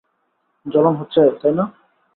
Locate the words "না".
1.57-1.65